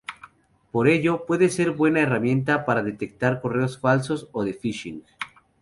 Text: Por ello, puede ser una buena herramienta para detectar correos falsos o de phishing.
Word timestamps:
Por 0.71 0.87
ello, 0.87 1.27
puede 1.27 1.49
ser 1.49 1.69
una 1.69 1.77
buena 1.77 1.99
herramienta 2.01 2.65
para 2.65 2.81
detectar 2.81 3.39
correos 3.39 3.77
falsos 3.77 4.29
o 4.31 4.43
de 4.43 4.55
phishing. 4.55 5.03